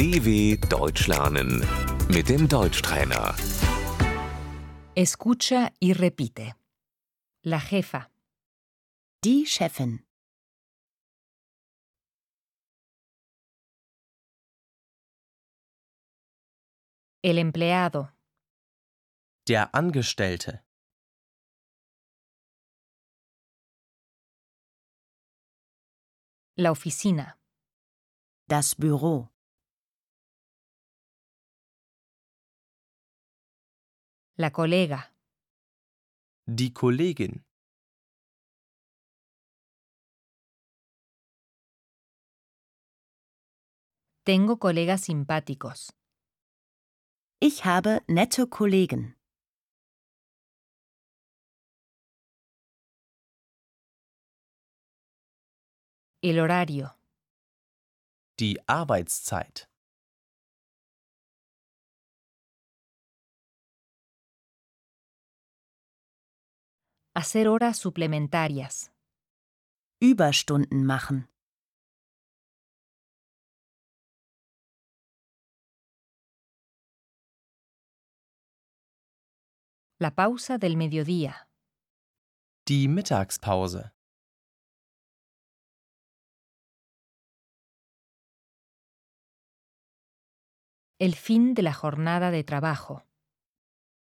[0.00, 1.62] DW Deutsch lernen
[2.08, 3.34] mit dem Deutschtrainer.
[4.94, 6.54] Escucha y repite.
[7.44, 8.08] La jefa,
[9.22, 10.02] Die Chefin.
[17.22, 18.10] el empleado,
[19.46, 20.64] Der Angestellte.
[26.56, 27.36] la oficina,
[28.48, 29.30] Das Büro.
[34.40, 35.00] La colega,
[36.46, 37.44] Die Kollegin.
[44.24, 45.92] tengo colegas simpáticos,
[47.42, 49.16] Ich habe nette Kollegen.
[56.22, 56.94] el horario,
[58.38, 59.69] Die Arbeitszeit.
[67.14, 68.92] Hacer horas suplementarias,
[70.02, 71.28] Überstunden machen.
[79.98, 81.48] la pausa del mediodía,
[82.66, 83.92] Die Mittagspause.
[90.98, 93.06] el fin de la jornada de trabajo,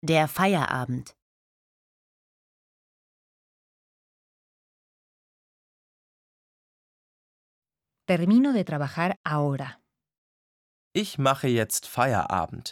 [0.03, 1.17] Der Feierabend.
[8.13, 9.69] Termino de trabajar ahora,
[10.95, 12.67] Ich mache jetzt Feierabend.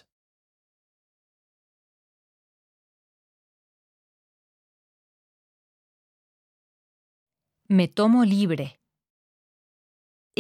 [7.77, 8.67] me tomo libre,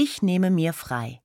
[0.02, 1.22] Ich nehme mir frei.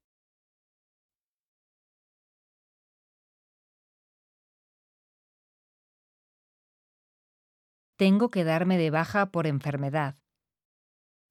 [7.98, 10.14] tengo que darme de baja por enfermedad,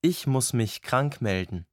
[0.02, 1.66] Ich muss mich krank melden.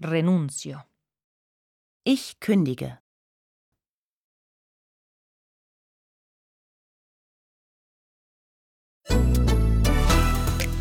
[0.00, 0.82] Renuncio.
[2.04, 2.98] Ich kündige.